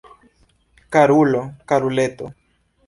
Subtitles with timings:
[0.93, 2.25] Karulo, karuleto!